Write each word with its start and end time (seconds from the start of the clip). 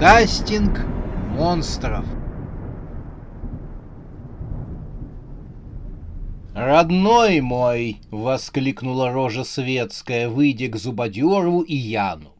Кастинг 0.00 0.78
монстров. 1.36 2.06
«Родной 6.54 7.40
мой!»— 7.40 7.96
воскликнула 8.12 9.10
рожа 9.10 9.42
светская, 9.42 10.28
выйдя 10.28 10.68
к 10.68 10.76
Зубодерову 10.76 11.62
и 11.62 11.74
Яну. 11.74 12.32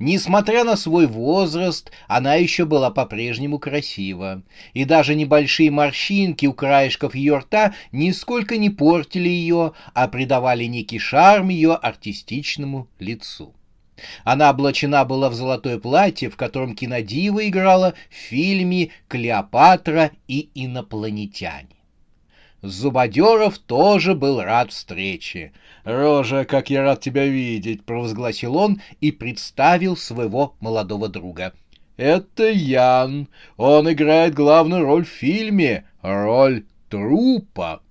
Несмотря 0.00 0.64
на 0.64 0.76
свой 0.76 1.06
возраст, 1.06 1.92
она 2.08 2.34
еще 2.34 2.64
была 2.64 2.90
по-прежнему 2.90 3.60
красива, 3.60 4.42
и 4.72 4.84
даже 4.84 5.14
небольшие 5.14 5.70
морщинки 5.70 6.46
у 6.46 6.52
краешков 6.52 7.14
ее 7.14 7.38
рта 7.38 7.74
нисколько 7.92 8.56
не 8.56 8.70
портили 8.70 9.28
ее, 9.28 9.74
а 9.92 10.08
придавали 10.08 10.64
некий 10.64 10.98
шарм 10.98 11.50
ее 11.50 11.74
артистичному 11.74 12.88
лицу. 12.98 13.54
Она 14.24 14.50
облачена 14.50 15.04
была 15.04 15.28
в 15.28 15.34
золотое 15.34 15.78
платье, 15.78 16.28
в 16.28 16.36
котором 16.36 16.74
кинодива 16.74 17.48
играла 17.48 17.94
в 18.10 18.14
фильме 18.14 18.90
«Клеопатра 19.08 20.10
и 20.26 20.50
инопланетяне». 20.54 21.68
Зубодеров 22.62 23.58
тоже 23.58 24.14
был 24.14 24.40
рад 24.40 24.72
встрече. 24.72 25.52
«Рожа, 25.84 26.46
как 26.46 26.70
я 26.70 26.82
рад 26.82 27.00
тебя 27.02 27.26
видеть!»— 27.26 27.84
провозгласил 27.84 28.56
он 28.56 28.80
и 29.02 29.12
представил 29.12 29.98
своего 29.98 30.56
молодого 30.60 31.08
друга. 31.08 31.52
«Это 31.98 32.50
Ян. 32.50 33.28
Он 33.58 33.92
играет 33.92 34.34
главную 34.34 34.82
роль 34.82 35.04
в 35.04 35.10
фильме, 35.10 35.84
роль 36.00 36.64
трупа». 36.88 37.82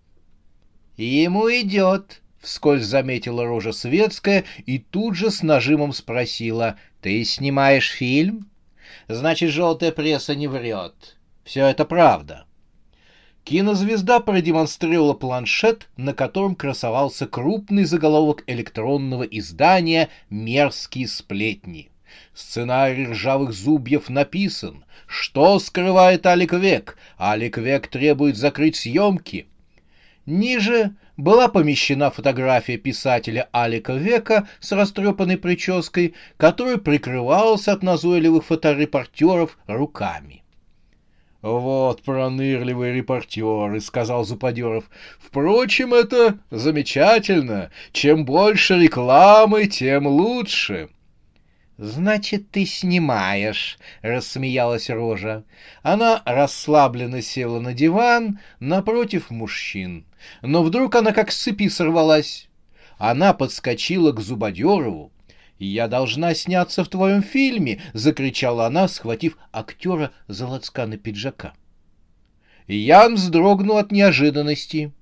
«Ему 0.98 1.50
идет», 1.50 2.23
Вскользь 2.44 2.84
заметила 2.84 3.46
рожа 3.46 3.72
светская 3.72 4.44
и 4.66 4.78
тут 4.78 5.16
же 5.16 5.32
с 5.32 5.44
нажимом 5.44 5.94
спросила, 5.94 6.76
«Ты 7.00 7.24
снимаешь 7.24 7.90
фильм?» 7.90 8.50
«Значит, 9.08 9.50
желтая 9.52 9.94
пресса 9.94 10.36
не 10.36 10.48
врет. 10.48 11.16
Все 11.46 11.66
это 11.68 11.86
правда». 11.86 12.46
Кинозвезда 13.46 14.20
продемонстрировала 14.20 15.14
планшет, 15.14 15.88
на 15.96 16.14
котором 16.14 16.56
красовался 16.56 17.28
крупный 17.28 17.86
заголовок 17.86 18.44
электронного 18.48 19.24
издания 19.24 20.10
«Мерзкие 20.30 21.08
сплетни». 21.08 21.92
Сценарий 22.34 23.08
ржавых 23.08 23.54
зубьев 23.54 24.10
написан. 24.10 24.84
Что 25.08 25.60
скрывает 25.60 26.26
Алик 26.26 26.52
Век? 26.52 26.98
Алик 27.18 27.58
Век 27.58 27.88
требует 27.88 28.36
закрыть 28.36 28.76
съемки. 28.76 29.48
Ниже 30.26 30.96
была 31.18 31.48
помещена 31.48 32.10
фотография 32.12 32.78
писателя 32.78 33.50
Алика 33.52 33.94
Века 33.94 34.48
с 34.60 34.72
растрепанной 34.72 35.38
прической, 35.38 36.16
который 36.38 36.78
прикрывался 36.78 37.74
от 37.74 37.84
назойливых 37.84 38.46
фоторепортеров 38.46 39.58
руками. 39.68 40.44
«Вот 41.42 42.02
пронырливые 42.04 42.94
репортеры»,— 42.94 43.80
сказал 43.82 44.24
Зупадеров. 44.24 44.86
«Впрочем, 45.20 45.94
это 45.94 46.40
замечательно. 46.52 47.70
Чем 47.92 48.24
больше 48.24 48.80
рекламы, 48.80 49.68
тем 49.68 50.08
лучше». 50.08 50.90
«Значит, 51.84 52.50
ты 52.50 52.66
снимаешь»,— 52.66 53.78
рассмеялась 54.02 54.90
Рожа. 54.90 55.44
Она 55.82 56.22
расслабленно 56.24 57.22
села 57.22 57.60
на 57.60 57.74
диван 57.74 58.40
напротив 58.62 59.30
мужчин. 59.30 60.06
Но 60.42 60.64
вдруг 60.64 60.96
она 60.96 61.12
как 61.12 61.30
с 61.30 61.44
цепи 61.44 61.68
сорвалась. 61.68 62.48
Она 62.98 63.34
подскочила 63.34 64.14
к 64.14 64.22
Зубодерову. 64.22 65.12
«Я 65.60 65.90
должна 65.90 66.34
сняться 66.36 66.86
в 66.86 66.88
твоем 66.88 67.22
фильме!»— 67.22 67.82
закричала 67.94 68.66
она, 68.68 68.88
схватив 68.88 69.38
актера 69.52 70.12
за 70.30 70.48
лацканы 70.48 70.98
пиджака. 70.98 71.52
Ян 72.66 73.16
вздрогнул 73.16 73.76
от 73.76 73.92
неожиданности, 73.92 74.94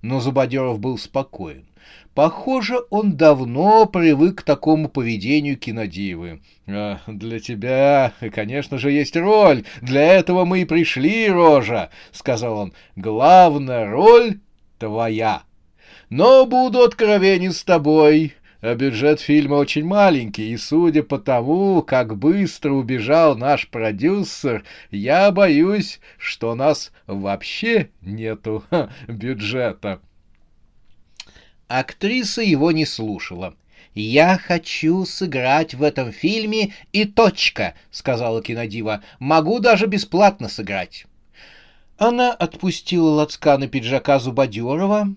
но 0.00 0.20
Зубодеров 0.20 0.80
был 0.80 0.96
спокоен. 0.96 1.66
Похоже, 2.14 2.78
он 2.90 3.16
давно 3.16 3.86
привык 3.86 4.40
к 4.40 4.42
такому 4.42 4.88
поведению 4.88 5.56
кинодивы. 5.56 6.40
А, 6.66 7.00
«Для 7.06 7.40
тебя, 7.40 8.12
конечно 8.32 8.78
же, 8.78 8.92
есть 8.92 9.16
роль. 9.16 9.64
Для 9.82 10.02
этого 10.14 10.44
мы 10.44 10.62
и 10.62 10.64
пришли, 10.64 11.28
Рожа»,— 11.28 11.90
сказал 12.12 12.58
он. 12.58 12.72
«Главная 12.94 13.90
роль 13.90 14.38
твоя. 14.78 15.42
Но 16.08 16.46
буду 16.46 16.82
откровенен 16.82 17.52
с 17.52 17.64
тобой. 17.64 18.34
А 18.64 18.74
бюджет 18.74 19.20
фильма 19.20 19.56
очень 19.56 19.84
маленький, 19.84 20.50
и 20.50 20.56
судя 20.56 21.02
по 21.02 21.18
тому, 21.18 21.82
как 21.82 22.16
быстро 22.16 22.72
убежал 22.72 23.36
наш 23.36 23.68
продюсер, 23.68 24.64
я 24.90 25.30
боюсь, 25.32 26.00
что 26.16 26.52
у 26.52 26.54
нас 26.54 26.90
вообще 27.06 27.90
нету 28.00 28.64
ха, 28.70 28.88
бюджета. 29.06 30.00
Актриса 31.68 32.42
его 32.42 32.72
не 32.72 32.86
слушала. 32.86 33.54
«Я 33.94 34.38
хочу 34.38 35.04
сыграть 35.04 35.74
в 35.74 35.82
этом 35.82 36.12
фильме 36.12 36.74
и 36.92 37.04
точка»,— 37.04 37.74
сказала 37.90 38.42
кинодива. 38.42 39.02
«Могу 39.20 39.60
даже 39.60 39.86
бесплатно 39.86 40.48
сыграть». 40.48 41.06
Она 41.96 42.32
отпустила 42.32 43.10
лацканы 43.10 43.68
пиджака 43.68 44.18
Зубодерова. 44.18 45.14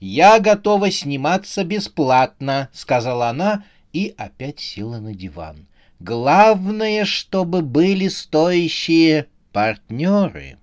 «Я 0.00 0.40
готова 0.40 0.90
сниматься 0.90 1.62
бесплатно»,— 1.64 2.68
сказала 2.72 3.28
она 3.28 3.64
и 3.92 4.12
опять 4.18 4.58
села 4.58 4.98
на 4.98 5.14
диван. 5.14 5.66
«Главное, 6.00 7.04
чтобы 7.04 7.62
были 7.62 8.08
стоящие 8.08 9.28
партнеры». 9.52 10.58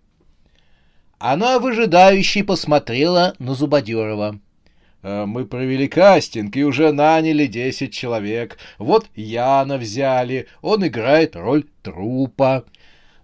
Она 1.17 1.59
выжидающе 1.59 2.43
посмотрела 2.43 3.33
на 3.39 3.55
Зубодерова. 3.55 4.39
«Э, 5.03 5.25
мы 5.25 5.45
провели 5.45 5.87
кастинг 5.87 6.55
и 6.55 6.63
уже 6.63 6.91
наняли 6.91 7.45
десять 7.45 7.93
человек. 7.93 8.57
Вот 8.79 9.05
Яна 9.15 9.77
взяли, 9.77 10.47
он 10.61 10.87
играет 10.87 11.35
роль 11.35 11.65
трупа. 11.83 12.63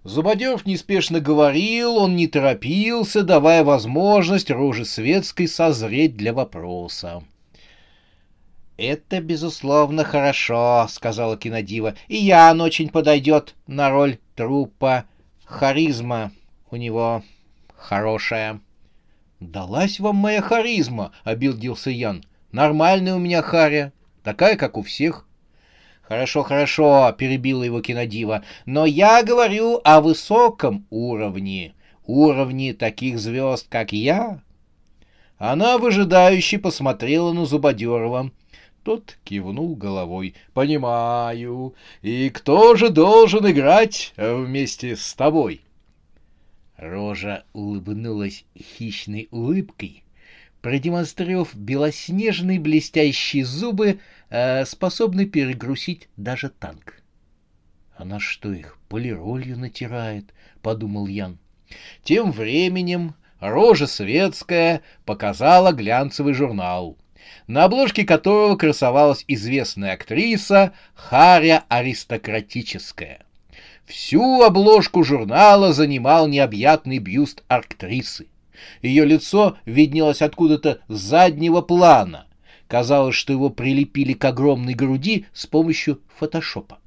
Зубодеров 0.03 0.65
неспешно 0.65 1.19
говорил, 1.19 1.97
он 1.97 2.15
не 2.15 2.27
торопился, 2.27 3.23
давая 3.23 3.63
возможность 3.63 4.51
роже 4.51 4.85
светской 4.85 5.47
созреть 5.47 6.15
для 6.15 6.33
вопроса. 6.33 7.23
«Это, 8.77 9.19
безусловно, 9.19 10.05
хорошо»,— 10.05 10.87
сказала 10.89 11.35
кинодива. 11.35 11.95
«И 12.07 12.15
Ян 12.15 12.61
очень 12.61 12.87
подойдет 12.89 13.55
на 13.67 13.89
роль 13.89 14.19
трупа. 14.35 15.03
Харизма 15.43 16.31
у 16.71 16.77
него 16.77 17.23
хорошая». 17.75 18.61
«Далась 19.39 19.99
вам 19.99 20.17
моя 20.17 20.41
харизма»,— 20.41 21.11
обиделся 21.23 21.89
Ян. 21.89 22.23
«Нормальная 22.51 23.15
у 23.15 23.19
меня 23.19 23.41
харя, 23.41 23.93
такая, 24.21 24.57
как 24.57 24.77
у 24.77 24.81
всех». 24.81 25.25
«Хорошо, 26.01 26.43
хорошо»,— 26.43 27.15
перебила 27.17 27.63
его 27.63 27.81
кинодива, 27.81 28.43
«но 28.65 28.85
я 28.85 29.23
говорю 29.23 29.79
о 29.83 30.01
высоком 30.01 30.85
уровне, 30.89 31.73
уровне 32.05 32.73
таких 32.73 33.19
звезд, 33.19 33.67
как 33.69 33.93
я». 33.93 34.41
Она 35.37 35.77
выжидающе 35.77 36.57
посмотрела 36.57 37.31
на 37.31 37.45
Зубодерова. 37.45 38.31
Тот 38.83 39.17
кивнул 39.23 39.75
головой. 39.75 40.35
«Понимаю. 40.53 41.75
И 42.01 42.29
кто 42.29 42.75
же 42.75 42.89
должен 42.89 43.49
играть 43.49 44.13
вместе 44.17 44.97
с 44.97 45.13
тобой?» 45.13 45.61
Рожа 46.79 47.43
улыбнулась 47.51 48.45
хищной 48.57 49.27
улыбкой, 49.31 50.05
продемонстрировав 50.61 51.53
белоснежные 51.53 52.57
блестящие 52.57 53.43
зубы, 53.43 53.99
э, 54.29 54.63
способный 54.63 55.25
перегрузить 55.25 56.07
даже 56.15 56.47
танк. 56.49 57.01
«Она 57.97 58.21
что 58.21 58.53
их, 58.53 58.77
полиролью 58.87 59.59
натирает?»— 59.59 60.33
подумал 60.61 61.07
Ян. 61.07 61.37
Тем 62.03 62.31
временем 62.31 63.13
рожа 63.41 63.85
светская 63.85 64.81
показала 65.05 65.73
глянцевый 65.73 66.33
журнал. 66.33 66.97
на 67.47 67.65
обложке 67.65 68.05
которого 68.05 68.55
красовалась 68.55 69.25
известная 69.27 69.93
актриса 69.93 70.71
Харя 70.95 71.65
Аристократическая. 71.67 73.25
Всю 73.89 74.43
обложку 74.43 75.03
журнала 75.03 75.73
занимал 75.73 76.27
необъятный 76.27 76.99
бюст 76.99 77.43
актрисы. 77.47 78.27
Ее 78.83 79.03
лицо 79.03 79.57
виднелось 79.65 80.21
откуда-то 80.21 80.81
с 80.87 80.95
заднего 80.95 81.61
плана. 81.61 82.27
Казалось, 82.67 83.15
что 83.15 83.33
его 83.33 83.49
прилепили 83.49 84.13
к 84.13 84.23
огромной 84.23 84.75
груди 84.75 85.25
с 85.33 85.47
помощью 85.47 86.01
фотошопа. 86.19 86.77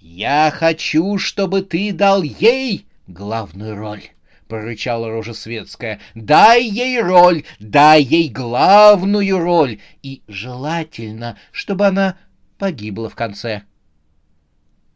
«Я 0.00 0.50
хочу, 0.52 1.18
чтобы 1.18 1.62
ты 1.62 1.92
дал 1.92 2.24
ей 2.24 2.84
главную 3.06 3.76
роль»,— 3.76 4.02
прорычала 4.48 5.08
Рожа 5.08 5.34
Светская. 5.34 6.00
«Дай 6.16 6.64
ей 6.64 7.00
роль, 7.00 7.44
дай 7.60 8.02
ей 8.02 8.28
главную 8.28 9.38
роль, 9.38 9.78
и 10.02 10.22
желательно, 10.26 11.38
чтобы 11.52 11.86
она 11.86 12.16
погибла 12.58 13.08
в 13.08 13.14
конце». 13.14 13.62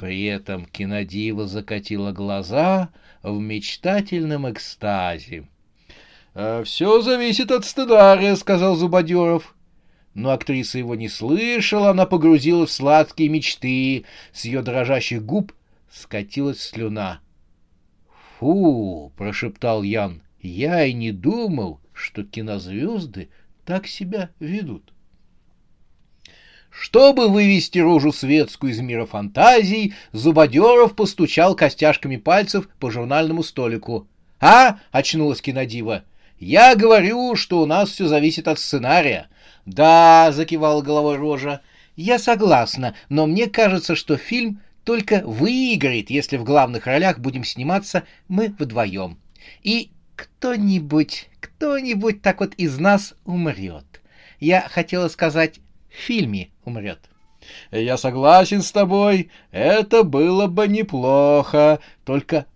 При 0.05 0.25
этом 0.25 0.67
кинодива 0.67 1.47
закатила 1.47 2.13
глаза 2.13 2.91
в 3.23 3.41
мечтательном 3.41 4.53
экстазе. 4.53 5.49
«Э, 6.35 6.63
«Все 6.67 7.01
зависит 7.01 7.51
от 7.51 7.65
сценария»,— 7.65 8.37
сказал 8.37 8.77
Зубодеров. 8.77 9.55
Но 10.13 10.33
актриса 10.33 10.77
его 10.77 10.95
не 10.95 11.09
слышала, 11.09 11.89
она 11.89 12.05
погрузилась 12.05 12.69
в 12.69 12.75
сладкие 12.75 13.31
мечты. 13.31 14.05
С 14.35 14.45
ее 14.45 14.61
дрожащих 14.61 15.25
губ 15.25 15.55
скатилась 15.91 16.61
слюна. 16.61 17.23
«Фу!»— 18.39 19.11
прошептал 19.17 19.83
Ян. 19.83 20.21
«Я 20.43 20.85
и 20.85 20.93
не 20.93 21.13
думал, 21.13 21.81
что 21.95 22.25
кинозвезды 22.25 23.31
так 23.65 23.87
себя 23.87 24.29
ведут». 24.39 24.94
Чтобы 26.77 27.29
вывести 27.29 27.79
рожу 27.79 28.13
светскую 28.13 28.73
из 28.73 28.81
мира 28.81 29.07
фантазий, 29.07 29.95
Зубодеров 30.13 30.97
постучал 30.97 31.55
костяшками 31.55 32.17
пальцев 32.17 32.69
по 32.81 32.91
журнальному 32.91 33.45
столику. 33.45 34.09
«А?»— 34.41 34.81
очнулась 34.91 35.41
кинодива. 35.41 36.03
«Я 36.41 36.75
говорю, 36.75 37.37
что 37.37 37.63
у 37.63 37.67
нас 37.67 37.91
все 37.91 38.09
зависит 38.09 38.49
от 38.49 38.59
сценария». 38.59 39.29
«Да»,— 39.65 40.31
закивала 40.33 40.83
головой 40.83 41.17
рожа,— 41.17 41.61
«я 41.97 42.19
согласна, 42.19 42.97
но 43.09 43.27
мне 43.27 43.47
кажется, 43.47 43.95
что 43.95 44.17
фильм 44.17 44.61
только 44.83 45.23
выиграет, 45.25 46.11
если 46.11 46.37
в 46.37 46.45
главных 46.45 46.87
ролях 46.87 47.21
будем 47.21 47.45
сниматься 47.45 48.03
мы 48.27 48.53
вдвоем. 48.59 49.19
И 49.63 49.91
кто-нибудь, 50.17 51.31
кто-нибудь 51.41 52.21
так 52.21 52.41
вот 52.41 52.53
из 52.55 52.79
нас 52.79 53.15
умрет. 53.25 54.03
Я 54.41 54.69
хотела 54.69 55.09
сказать 55.09 55.61
в 55.95 56.01
фильме 56.01 56.51
умрет. 56.65 57.01
Я 57.71 57.97
согласен 57.97 58.63
с 58.63 58.73
тобой, 58.73 59.31
это 59.51 60.03
было 60.03 60.47
бы 60.47 60.67
неплохо, 60.67 61.79
только 62.05 62.47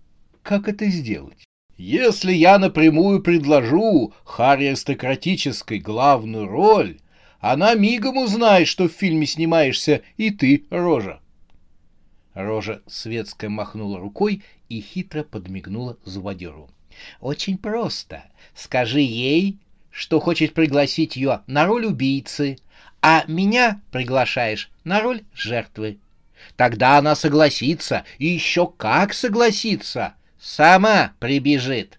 как 0.42 0.68
это 0.68 0.86
сделать? 0.86 1.44
Если 1.76 2.32
я 2.32 2.58
напрямую 2.58 3.22
предложу 3.22 4.12
Харри 4.24 4.66
аристократической 4.66 5.78
главную 5.78 6.48
роль, 6.48 6.98
она 7.38 7.74
мигом 7.74 8.16
узнает, 8.16 8.66
что 8.66 8.88
в 8.88 8.92
фильме 8.92 9.26
снимаешься 9.26 10.02
и 10.16 10.30
ты, 10.30 10.64
Рожа. 10.70 11.20
Рожа 12.34 12.82
светская 12.86 13.50
махнула 13.50 14.00
рукой 14.00 14.42
и 14.68 14.80
хитро 14.80 15.22
подмигнула 15.22 15.98
Зубодеру. 16.04 16.68
«Очень 17.20 17.58
просто. 17.58 18.24
Скажи 18.54 19.00
ей, 19.00 19.58
что 19.90 20.20
хочет 20.20 20.54
пригласить 20.54 21.16
ее 21.16 21.42
на 21.46 21.66
роль 21.66 21.86
убийцы, 21.86 22.58
а 23.00 23.24
меня 23.28 23.80
приглашаешь 23.90 24.70
на 24.84 25.00
роль 25.00 25.22
жертвы. 25.34 25.98
Тогда 26.56 26.98
она 26.98 27.14
согласится, 27.14 28.04
и 28.18 28.26
еще 28.26 28.66
как 28.66 29.12
согласится, 29.12 30.14
сама 30.40 31.12
прибежит. 31.18 31.98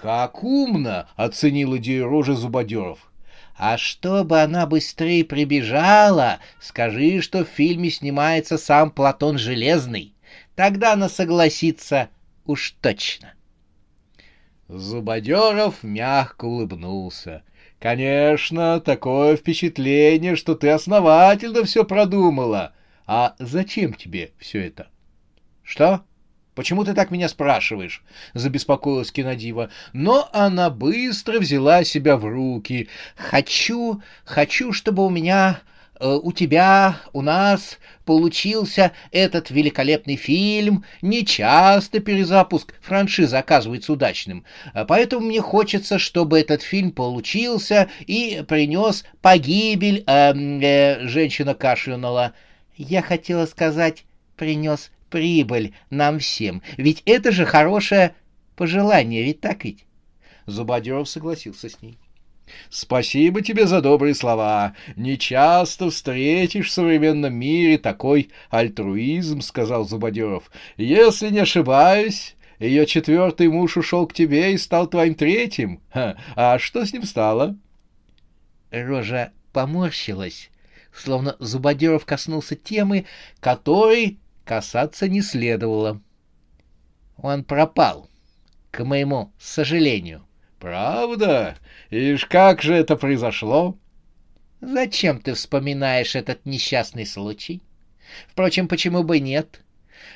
Как 0.00 0.42
умно 0.42 1.08
оценил 1.16 1.76
идею 1.76 2.08
рожи 2.08 2.34
Зубодеров. 2.34 2.98
А 3.56 3.76
чтобы 3.78 4.40
она 4.40 4.66
быстрее 4.66 5.24
прибежала, 5.24 6.40
скажи, 6.60 7.20
что 7.20 7.44
в 7.44 7.48
фильме 7.48 7.90
снимается 7.90 8.58
сам 8.58 8.90
Платон 8.90 9.38
Железный. 9.38 10.14
Тогда 10.56 10.94
она 10.94 11.08
согласится 11.08 12.08
уж 12.44 12.74
точно. 12.80 13.34
Зубодеров 14.68 15.82
мягко 15.82 16.46
улыбнулся. 16.46 17.42
Конечно, 17.82 18.78
такое 18.78 19.34
впечатление, 19.36 20.36
что 20.36 20.54
ты 20.54 20.68
основательно 20.68 21.64
все 21.64 21.84
продумала. 21.84 22.74
А 23.08 23.34
зачем 23.40 23.92
тебе 23.92 24.30
все 24.38 24.64
это? 24.68 24.86
Что? 25.64 26.02
Почему 26.54 26.84
ты 26.84 26.94
так 26.94 27.10
меня 27.10 27.28
спрашиваешь? 27.28 28.04
Забеспокоилась 28.34 29.10
Кинодива. 29.10 29.68
Но 29.92 30.28
она 30.32 30.70
быстро 30.70 31.40
взяла 31.40 31.82
себя 31.82 32.16
в 32.16 32.24
руки. 32.24 32.88
Хочу, 33.16 34.00
хочу, 34.24 34.72
чтобы 34.72 35.04
у 35.04 35.10
меня 35.10 35.60
у 36.02 36.32
тебя, 36.32 36.96
у 37.12 37.22
нас 37.22 37.78
получился 38.04 38.92
этот 39.10 39.50
великолепный 39.50 40.16
фильм. 40.16 40.84
Не 41.00 41.24
часто 41.24 42.00
перезапуск 42.00 42.74
франшизы 42.80 43.36
оказывается 43.36 43.92
удачным. 43.92 44.44
Э, 44.74 44.84
поэтому 44.86 45.26
мне 45.26 45.40
хочется, 45.40 45.98
чтобы 45.98 46.40
этот 46.40 46.62
фильм 46.62 46.90
получился 46.90 47.88
и 48.06 48.44
принес 48.46 49.04
погибель... 49.20 50.04
Э, 50.06 50.32
э, 50.34 51.06
женщина 51.06 51.54
кашлянула. 51.54 52.32
Я 52.76 53.02
хотела 53.02 53.46
сказать, 53.46 54.04
принес 54.36 54.90
прибыль 55.10 55.74
нам 55.90 56.18
всем. 56.18 56.62
Ведь 56.76 57.02
это 57.04 57.32
же 57.32 57.44
хорошее 57.44 58.14
пожелание, 58.56 59.22
ведь 59.22 59.40
так 59.40 59.64
ведь? 59.64 59.84
Зубодеров 60.46 61.08
согласился 61.08 61.68
с 61.68 61.80
ней. 61.82 61.98
Спасибо 62.70 63.42
тебе 63.42 63.66
за 63.66 63.80
добрые 63.80 64.14
слова. 64.14 64.74
Не 64.96 65.18
часто 65.18 65.90
встретишь 65.90 66.68
в 66.68 66.72
современном 66.72 67.34
мире 67.34 67.78
такой 67.78 68.30
альтруизм, 68.50 69.40
сказал 69.40 69.84
Зубодеров. 69.84 70.50
Если 70.76 71.30
не 71.30 71.40
ошибаюсь, 71.40 72.36
ее 72.58 72.86
четвертый 72.86 73.48
муж 73.48 73.76
ушел 73.76 74.06
к 74.06 74.14
тебе 74.14 74.54
и 74.54 74.58
стал 74.58 74.86
твоим 74.86 75.14
третьим. 75.14 75.80
Ха, 75.90 76.16
а 76.36 76.58
что 76.58 76.84
с 76.84 76.92
ним 76.92 77.04
стало? 77.04 77.56
Рожа 78.70 79.32
поморщилась, 79.52 80.50
словно 80.94 81.36
Зубодеров 81.38 82.06
коснулся 82.06 82.56
темы, 82.56 83.06
которой 83.40 84.18
касаться 84.44 85.08
не 85.08 85.22
следовало. 85.22 86.00
Он 87.18 87.44
пропал, 87.44 88.08
к 88.70 88.84
моему 88.84 89.32
сожалению. 89.38 90.26
Правда? 90.62 91.56
И 91.90 92.16
как 92.28 92.62
же 92.62 92.72
это 92.72 92.94
произошло? 92.94 93.76
Зачем 94.60 95.20
ты 95.20 95.34
вспоминаешь 95.34 96.14
этот 96.14 96.46
несчастный 96.46 97.04
случай? 97.04 97.60
Впрочем, 98.28 98.68
почему 98.68 99.02
бы 99.02 99.18
нет? 99.18 99.60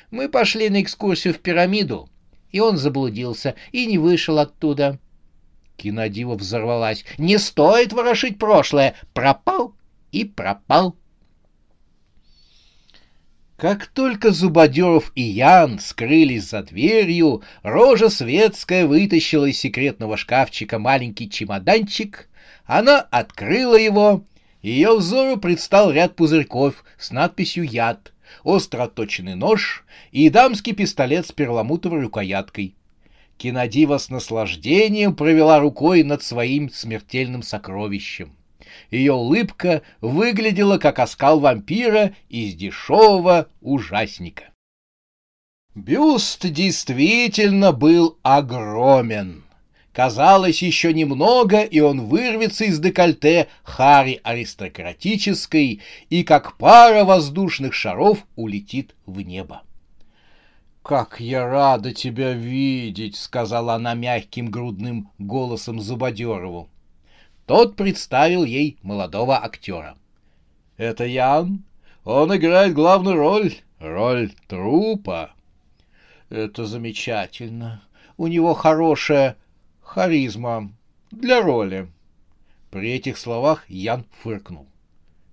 Мы 0.09 0.29
пошли 0.29 0.69
на 0.69 0.81
экскурсию 0.81 1.33
в 1.33 1.39
пирамиду, 1.39 2.09
и 2.49 2.61
он 2.61 2.77
заблудился 2.77 3.55
и 3.73 3.85
не 3.87 3.97
вышел 3.97 4.39
оттуда. 4.39 4.99
Кинодива 5.75 6.35
взорвалась. 6.35 7.03
Не 7.17 7.39
стоит 7.39 7.91
ворошить 7.91 8.39
прошлое. 8.39 8.95
Пропал 9.13 9.75
и 10.13 10.23
пропал. 10.23 10.95
Как 13.57 13.87
только 13.87 14.31
Зубодеров 14.33 15.11
и 15.15 15.23
Ян 15.23 15.79
скрылись 15.79 16.47
за 16.47 16.61
дверью, 16.61 17.41
рожа 17.63 18.09
светская 18.09 18.85
вытащила 18.85 19.45
из 19.45 19.59
секретного 19.59 20.15
шкафчика 20.15 20.77
маленький 20.77 21.27
чемоданчик, 21.27 22.29
она 22.67 22.99
открыла 22.99 23.75
его, 23.75 24.23
ее 24.61 24.95
взору 24.95 25.37
предстал 25.37 25.91
ряд 25.91 26.15
пузырьков 26.15 26.85
с 26.99 27.09
надписью 27.09 27.63
«Яд», 27.63 28.13
остро 28.43 28.83
отточенный 28.83 29.33
нож 29.33 29.85
и 30.11 30.29
дамский 30.29 30.73
пистолет 30.73 31.25
с 31.25 31.31
перламутровой 31.31 32.01
рукояткой. 32.01 32.75
Кинодива 33.39 33.97
с 33.97 34.11
наслаждением 34.11 35.15
провела 35.15 35.59
рукой 35.59 36.03
над 36.03 36.21
своим 36.21 36.69
смертельным 36.69 37.41
сокровищем. 37.41 38.36
Ее 38.91 39.13
улыбка 39.13 39.81
выглядела 40.01 40.77
как 40.77 40.99
оскал 40.99 41.39
вампира 41.39 42.13
из 42.29 42.55
дешевого 42.55 43.47
ужасника. 43.61 44.45
Бюст 45.75 46.47
действительно 46.47 47.71
был 47.71 48.17
огромен. 48.23 49.43
Казалось, 49.93 50.61
еще 50.61 50.93
немного, 50.93 51.61
и 51.61 51.79
он 51.79 52.05
вырвется 52.05 52.65
из 52.65 52.79
декольте 52.79 53.47
Хари 53.63 54.21
аристократической 54.23 55.81
и 56.09 56.23
как 56.23 56.57
пара 56.57 57.03
воздушных 57.03 57.73
шаров 57.73 58.19
улетит 58.35 58.95
в 59.05 59.21
небо. 59.21 59.63
«Как 60.83 61.19
я 61.19 61.45
рада 61.45 61.93
тебя 61.93 62.33
видеть!»— 62.33 63.15
сказала 63.17 63.73
она 63.73 63.93
мягким 63.93 64.49
грудным 64.49 65.09
голосом 65.17 65.81
Зубодерову. 65.81 66.69
Тот 67.47 67.77
представил 67.77 68.43
ей 68.43 68.77
молодого 68.83 69.41
актера. 69.41 69.97
«Это 70.75 71.05
Ян. 71.05 71.63
Он 72.03 72.35
играет 72.35 72.73
главную 72.73 73.15
роль, 73.15 73.53
роль 73.79 74.33
трупа». 74.47 75.31
«Это 76.29 76.65
замечательно. 76.65 77.81
У 78.17 78.27
него 78.27 78.53
хорошая 78.53 79.37
харизма 79.81 80.73
для 81.09 81.41
роли». 81.41 81.89
При 82.69 82.91
этих 82.91 83.17
словах 83.17 83.63
Ян 83.69 84.05
фыркнул. 84.21 84.67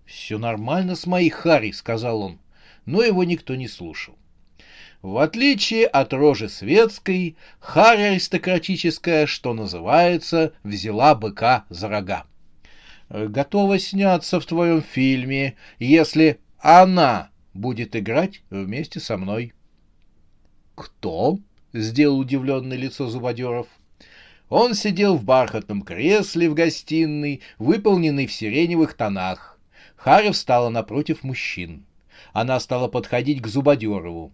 «Все 0.06 0.38
нормально 0.38 0.94
с 0.94 1.06
моей 1.06 1.30
Харри»,— 1.30 1.71
сказал 1.73 2.23
он, 2.23 2.38
но 2.87 3.02
его 3.02 3.25
никто 3.25 3.56
не 3.56 3.66
слушал. 3.66 4.16
В 5.04 5.18
отличие 5.18 5.87
от 5.87 6.14
рожи 6.14 6.49
светской, 6.49 7.37
Харри 7.61 8.00
аристократическая, 8.04 9.26
что 9.26 9.52
называется, 9.52 10.54
взяла 10.62 11.14
быка 11.14 11.66
за 11.68 11.90
рога. 11.90 12.25
Готова 13.11 13.78
сняться 13.78 14.40
в 14.40 14.46
твоем 14.46 14.80
фильме, 14.80 15.56
если 15.78 16.40
она 16.58 17.28
будет 17.52 17.94
играть 17.96 18.40
вместе 18.49 18.99
со 18.99 19.18
мной. 19.18 19.52
Кто? 20.75 21.38
сделал 21.75 22.18
удивленное 22.18 22.78
лицо 22.78 23.06
Зубодеров. 23.06 23.66
Он 24.49 24.73
сидел 24.73 25.18
в 25.18 25.25
бархатном 25.25 25.82
кресле 25.82 26.49
в 26.49 26.54
гостиной, 26.54 27.42
выполненной 27.58 28.26
в 28.26 28.32
сиреневых 28.32 28.94
тонах. 28.94 29.61
Харя 29.96 30.32
встала 30.32 30.70
напротив 30.70 31.23
мужчин. 31.25 31.84
Она 32.32 32.58
стала 32.58 32.88
подходить 32.88 33.42
к 33.42 33.49
Зубодерову. 33.49 34.32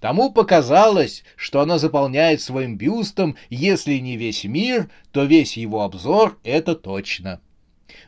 Тому 0.00 0.30
показалось, 0.30 1.24
что 1.34 1.60
она 1.60 1.78
заполняет 1.78 2.40
своим 2.40 2.76
бюстом, 2.76 3.36
если 3.50 3.94
не 3.94 4.16
весь 4.16 4.44
мир, 4.44 4.90
то 5.10 5.24
весь 5.24 5.56
его 5.56 5.82
обзор— 5.82 6.38
это 6.44 6.76
точно. 6.76 7.40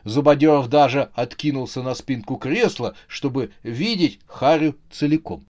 Зубодеров 0.05 0.69
даже 0.69 1.09
откинулся 1.15 1.81
на 1.83 1.93
спинку 1.93 2.37
кресла, 2.37 2.95
чтобы 3.07 3.51
видеть 3.61 4.19
Харю 4.25 4.77
целиком. 4.89 5.45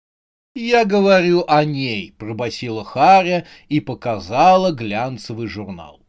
«Я 0.53 0.86
говорю 0.86 1.44
о 1.48 1.63
ней»,— 1.65 2.13
пробасила 2.17 2.84
Харя 2.84 3.46
и 3.67 3.79
показала 3.79 4.72
глянцевый 4.72 5.48
журнал. 5.48 6.00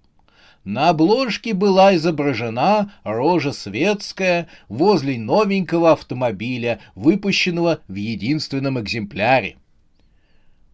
На 0.64 0.90
обложке 0.90 1.54
была 1.54 1.96
изображена 1.96 2.92
рожа 3.02 3.52
светская 3.52 4.48
возле 4.68 5.18
новенького 5.18 5.92
автомобиля, 5.92 6.80
выпущенного 6.94 7.80
в 7.88 7.94
единственном 7.94 8.78
экземпляре. 8.78 9.56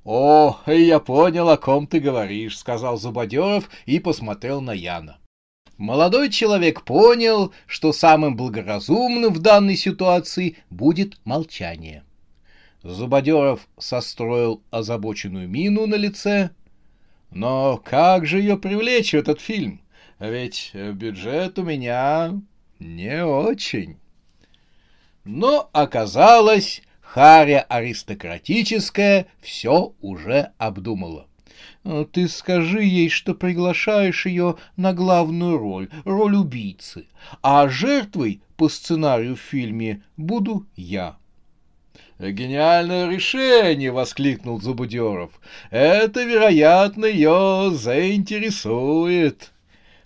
«О, 0.04 0.58
я 0.66 1.00
понял, 1.00 1.48
о 1.48 1.56
ком 1.56 1.86
ты 1.86 1.98
говоришь»,— 1.98 2.58
сказал 2.58 2.98
Зубодеров 2.98 3.70
и 3.86 3.98
посмотрел 3.98 4.60
на 4.60 4.72
Яна. 4.72 5.18
Молодой 5.78 6.30
человек 6.30 6.82
понял, 6.82 7.52
что 7.66 7.92
самым 7.92 8.36
благоразумным 8.36 9.32
в 9.32 9.40
данной 9.40 9.76
ситуации 9.76 10.58
будет 10.70 11.18
молчание. 11.24 12.04
Зубодеров 12.82 13.66
состроил 13.78 14.62
озабоченную 14.70 15.48
мину 15.48 15.86
на 15.86 15.94
лице. 15.94 16.50
Но 17.30 17.78
как 17.78 18.26
же 18.26 18.38
ее 18.38 18.58
привлечь 18.58 19.12
в 19.12 19.16
этот 19.16 19.40
фильм? 19.40 19.80
Ведь 20.20 20.72
бюджет 20.74 21.58
у 21.58 21.62
меня 21.62 22.38
не 22.78 23.24
очень. 23.24 23.96
Но 25.24 25.70
оказалось, 25.72 26.82
Харя 27.14 27.64
аристократическая 27.68 29.26
все 29.40 29.92
уже 30.00 30.50
обдумала. 30.58 31.28
Ты 32.10 32.26
скажи 32.26 32.82
ей, 32.82 33.08
что 33.08 33.34
приглашаешь 33.34 34.26
ее 34.26 34.56
на 34.76 34.92
главную 34.92 35.56
роль, 35.56 35.88
роль 36.04 36.34
убийцы, 36.34 37.06
а 37.40 37.68
жертвой 37.68 38.40
по 38.56 38.68
сценарию 38.68 39.36
в 39.36 39.40
фильме 39.40 40.02
буду 40.16 40.66
я. 40.74 41.16
«Гениальное 42.18 43.08
решение!»— 43.08 43.92
воскликнул 43.92 44.60
Зубудеров. 44.60 45.30
«Это, 45.70 46.24
вероятно, 46.24 47.04
ее 47.04 47.70
заинтересует!» 47.74 49.52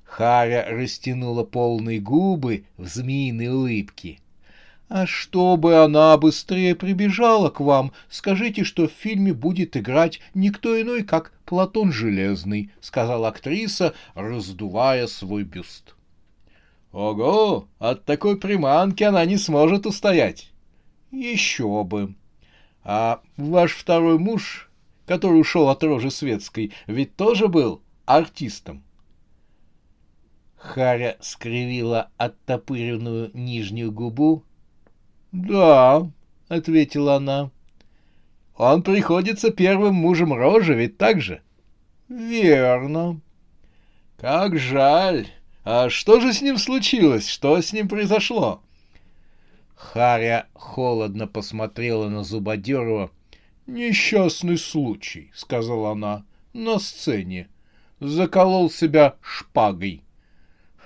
Харя 0.05 0.67
растянула 0.69 1.45
полные 1.45 2.01
губы 2.01 2.65
в 2.77 2.87
змеиной 2.87 3.49
улыбке. 3.49 4.19
«А 4.89 5.07
чтобы 5.07 5.77
она 5.77 6.17
быстрее 6.17 6.75
прибежала 6.75 7.51
к 7.51 7.61
вам, 7.61 7.93
скажите, 8.09 8.65
что 8.65 8.89
в 8.89 8.93
фильме 8.93 9.33
будет 9.35 9.77
играть 9.77 10.21
никто 10.35 10.81
иной, 10.81 11.03
как 11.03 11.33
Платон 11.45 11.93
Железный»,— 11.93 12.71
сказала 12.81 13.29
актриса, 13.29 13.95
раздувая 14.15 15.07
свой 15.07 15.45
бюст. 15.45 15.95
«Ого! 16.93 17.69
От 17.79 18.05
такой 18.05 18.39
приманки 18.39 19.03
она 19.03 19.25
не 19.25 19.37
сможет 19.37 19.85
устоять!» 19.85 20.51
Еще 21.11 21.85
бы. 21.85 22.15
А 22.85 23.23
ваш 23.37 23.73
второй 23.73 24.19
муж, 24.19 24.71
который 25.07 25.41
ушел 25.41 25.69
от 25.69 25.83
рожи 25.83 26.11
светской, 26.11 26.73
ведь 26.87 27.17
тоже 27.17 27.49
был 27.49 27.83
артистом. 28.05 28.83
Харя 30.57 31.17
скривила 31.21 32.11
оттопыренную 32.17 33.31
нижнюю 33.33 33.93
губу. 33.93 34.45
«Да»,— 35.33 36.11
ответила 36.49 37.17
она. 37.17 37.51
«Он 38.57 38.83
приходится 38.83 39.51
первым 39.51 39.95
мужем 39.95 40.33
рожи, 40.33 40.75
ведь 40.75 40.99
так 40.99 41.21
же?» 41.21 41.43
«Верно». 42.09 43.21
«Как 44.17 44.59
жаль! 44.59 45.29
А 45.65 45.91
что 45.91 46.21
же 46.21 46.33
с 46.33 46.41
ним 46.41 46.57
случилось? 46.57 47.29
Что 47.29 47.61
с 47.61 47.73
ним 47.73 47.89
произошло?» 47.89 48.63
Харя 49.77 50.49
холодно 50.55 51.29
посмотрела 51.29 52.09
на 52.09 52.25
Зубодерова. 52.25 53.11
«Несчастный 53.67 54.59
случай»,— 54.59 55.31
сказала 55.35 55.93
она,— 55.93 56.25
«на 56.53 56.79
сцене. 56.79 57.49
Заколол 58.01 58.71
себя 58.71 59.17
шпагой». 59.21 60.03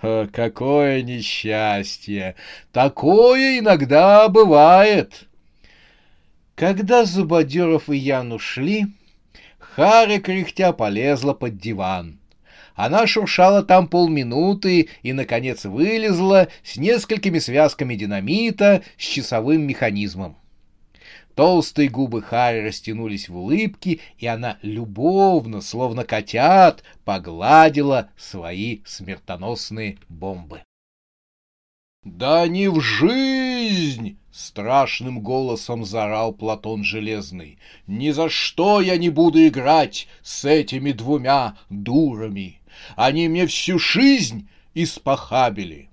«Какое 0.02 1.02
несчастье! 1.02 2.34
Такое 2.72 3.60
иногда 3.60 4.28
бывает!» 4.28 5.28
Когда 6.56 7.04
Зубодеров 7.04 7.88
и 7.88 7.96
Ян 7.96 8.32
ушли, 8.32 8.86
Харя 9.60 10.18
кряхтя 10.18 10.72
полезла 10.72 11.34
под 11.34 11.56
диван. 11.56 12.18
Она 12.74 13.06
шуршала 13.06 13.62
там 13.62 13.86
полминуты 13.86 14.88
и, 15.02 15.12
наконец, 15.12 15.64
вылезла 15.64 16.48
с 16.64 16.76
несколькими 16.76 17.38
связками 17.38 17.94
динамита 17.94 18.82
с 18.98 19.02
часовым 19.02 19.62
механизмом. 19.62 20.36
Толстые 21.34 21.88
губы 21.88 22.22
Харри 22.22 22.60
растянулись 22.60 23.28
в 23.28 23.36
улыбке, 23.36 24.00
и 24.18 24.26
она 24.26 24.58
любовно, 24.62 25.60
словно 25.60 26.04
котят, 26.04 26.82
погладила 27.04 28.10
свои 28.16 28.80
смертоносные 28.84 29.98
бомбы. 30.08 30.62
«Да 32.04 32.48
не 32.48 32.68
в 32.68 32.80
жизнь!»— 32.80 34.18
страшным 34.32 35.20
голосом 35.20 35.84
заорал 35.84 36.32
Платон 36.32 36.82
Железный. 36.82 37.58
«Ни 37.86 38.10
за 38.10 38.28
что 38.28 38.80
я 38.80 38.96
не 38.96 39.08
буду 39.08 39.46
играть 39.46 40.08
с 40.22 40.44
этими 40.44 40.92
двумя 40.92 41.56
дурами!» 41.70 42.62
Они 42.96 43.28
мне 43.28 43.46
всю 43.46 43.78
жизнь 43.78 44.48
испохабили. 44.74 45.88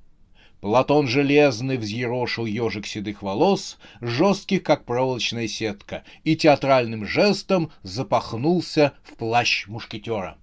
Платон 0.62 1.08
Железный 1.08 1.78
взъерошил 1.78 2.46
ежик 2.46 2.86
седых 2.86 3.22
волос, 3.22 3.78
жестких, 4.01 4.62
как 4.63 4.84
проволочная 4.84 5.48
сетка, 5.48 6.04
и 6.25 6.36
театральным 6.36 7.06
жестом 7.06 7.72
запахнулся 7.82 8.94
в 9.04 9.16
плащ 9.16 9.68
мушкетера. 9.68 10.38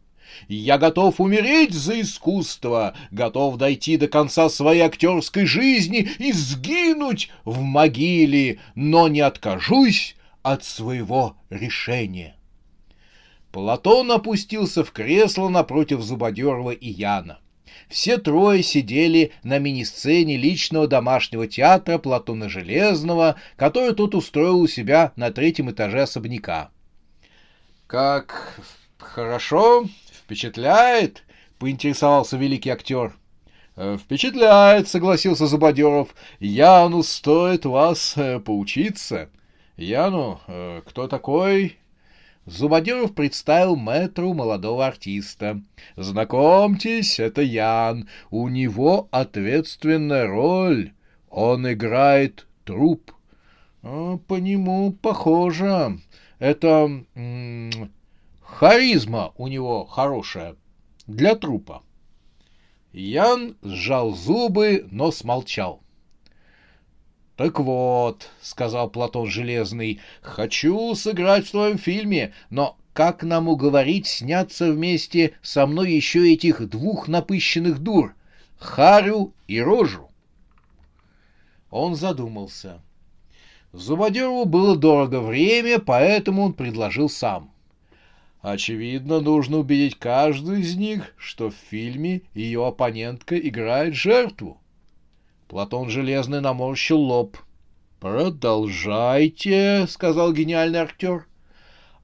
Я 0.48 0.78
готов 0.78 1.20
умереть 1.20 1.74
за 1.74 2.00
искусство, 2.00 2.94
готов 3.10 3.58
дойти 3.58 3.98
до 3.98 4.08
конца 4.08 4.48
своей 4.48 4.80
актерской 4.80 5.44
жизни 5.44 6.08
и 6.18 6.32
сгинуть 6.32 7.30
в 7.44 7.60
могиле, 7.60 8.58
но 8.74 9.08
не 9.08 9.20
откажусь 9.20 10.16
от 10.42 10.64
своего 10.64 11.36
решения. 11.50 12.36
Платон 13.52 14.10
опустился 14.12 14.82
в 14.82 14.92
кресло 14.92 15.48
напротив 15.48 16.00
Зубодерова 16.00 16.70
и 16.70 16.88
Яна. 16.88 17.38
Все 17.88 18.18
трое 18.18 18.62
сидели 18.62 19.32
на 19.42 19.58
мини-сцене 19.58 20.36
личного 20.36 20.86
домашнего 20.86 21.46
театра 21.46 21.98
Платона 21.98 22.48
Железного, 22.48 23.36
который 23.56 23.94
тот 23.94 24.14
устроил 24.14 24.60
у 24.60 24.66
себя 24.66 25.12
на 25.16 25.30
третьем 25.30 25.70
этаже 25.70 26.02
особняка. 26.02 26.70
«Как 27.86 28.60
хорошо, 28.98 29.86
впечатляет!»— 30.12 31.22
поинтересовался 31.58 32.36
великий 32.36 32.70
актер. 32.70 33.14
«Впечатляет»,— 33.76 34.88
согласился 34.88 35.46
Зубодеров. 35.46 36.14
«Яну 36.40 37.02
стоит 37.02 37.66
вас 37.66 38.14
э, 38.16 38.40
поучиться». 38.40 39.28
«Яну? 39.76 40.40
Э, 40.46 40.80
кто 40.86 41.06
такой?» 41.08 41.76
Зубодеров 42.46 43.12
представил 43.12 43.74
мэтру 43.74 44.32
молодого 44.32 44.86
артиста. 44.86 45.60
«Знакомьтесь, 45.96 47.18
это 47.18 47.42
Ян. 47.42 48.08
У 48.30 48.48
него 48.48 49.08
ответственная 49.10 50.28
роль. 50.28 50.92
Он 51.28 51.70
играет 51.70 52.46
труп». 52.64 53.10
А, 53.82 54.16
«По 54.18 54.34
нему 54.34 54.92
похоже. 54.92 55.98
Это... 56.38 57.04
М 57.16 57.92
харизма 58.40 59.32
у 59.36 59.48
него 59.48 59.84
хорошая. 59.84 60.54
Для 61.08 61.34
трупа». 61.34 61.82
Ян 62.92 63.56
сжал 63.60 64.14
зубы, 64.14 64.86
но 64.92 65.10
смолчал. 65.10 65.82
«Так 67.36 67.60
вот»,— 67.60 68.30
сказал 68.40 68.88
Платон 68.88 69.26
Железный,— 69.26 70.00
«хочу 70.22 70.94
сыграть 70.94 71.46
в 71.46 71.50
твоем 71.50 71.76
фильме, 71.76 72.32
но 72.48 72.78
как 72.94 73.22
нам 73.22 73.48
уговорить 73.48 74.06
сняться 74.06 74.72
вместе 74.72 75.34
со 75.42 75.66
мной 75.66 75.92
еще 75.92 76.32
этих 76.32 76.66
двух 76.68 77.08
напыщенных 77.08 77.78
дур, 77.80 78.14
Харю 78.58 79.34
и 79.48 79.60
Рожу?» 79.60 80.08
Он 81.70 81.94
задумался. 81.94 82.80
Зубодерову 83.72 84.46
было 84.46 84.74
дорого 84.74 85.20
время, 85.20 85.78
поэтому 85.78 86.44
он 86.44 86.52
предложил 86.54 87.10
сам. 87.10 87.50
Очевидно, 88.40 89.20
нужно 89.20 89.58
убедить 89.58 89.98
каждую 89.98 90.60
из 90.60 90.76
них, 90.76 91.12
что 91.18 91.50
в 91.50 91.54
фильме 91.68 92.22
ее 92.32 92.66
оппонентка 92.66 93.36
играет 93.36 93.94
жертву. 93.94 94.58
Платон 95.48 95.90
Железный 95.90 96.40
наморщил 96.40 96.98
лоб. 96.98 97.36
«Продолжайте»,— 98.00 99.86
сказал 99.88 100.32
гениальный 100.32 100.80
актер. 100.80 101.26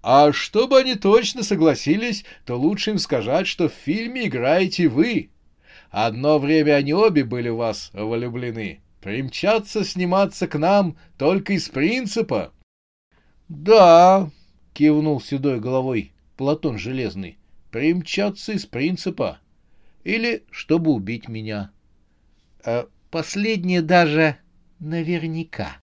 «А 0.03 0.33
чтобы 0.33 0.79
они 0.79 0.95
точно 0.95 1.43
согласились, 1.43 2.25
то 2.45 2.59
лучше 2.59 2.91
им 2.91 2.99
сказать, 2.99 3.47
что 3.47 3.69
в 3.69 3.73
фильме 3.73 4.27
играете 4.27 4.89
вы. 4.89 5.31
Одно 5.91 6.39
время 6.39 6.75
они 6.75 6.95
обе 6.95 7.25
были 7.25 7.51
в 7.51 7.57
вас 7.57 7.91
влюблены. 7.93 8.81
Примчаться 9.01 9.85
сниматься 9.85 10.47
к 10.47 10.59
нам 10.59 10.97
только 11.19 11.53
из 11.53 11.69
принципа». 11.69 12.53
«Да»,— 13.49 14.31
кивнул 14.73 15.21
седой 15.21 15.61
головой 15.61 16.13
Платон 16.37 16.79
Железный,— 16.79 17.39
«примчаться 17.71 18.53
из 18.53 18.67
принципа. 18.67 19.39
Или 20.05 20.45
чтобы 20.51 20.93
убить 20.93 21.29
меня». 21.29 21.71
«Э, 22.65 22.87
Последнее 23.13 23.83
даже 23.83 24.39
наверняка. 24.79 25.82